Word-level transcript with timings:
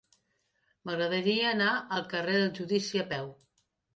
M'agradaria 0.89 1.43
anar 1.51 1.75
al 1.97 2.05
carrer 2.15 2.39
del 2.39 2.49
Judici 2.61 3.05
a 3.05 3.09
peu. 3.15 3.29